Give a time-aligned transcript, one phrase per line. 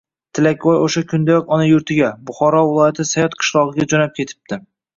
[0.37, 4.63] Tilakvoy o‘sha kuniyoq ona yurtiga— Buxoro viloyatining Sayot qishlog‘iga jo‘nab ketibdi…